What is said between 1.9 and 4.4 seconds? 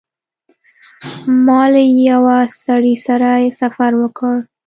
یوه سړي سره سفر وکړ.